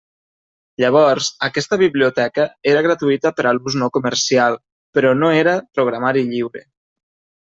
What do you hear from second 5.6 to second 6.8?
programari lliure.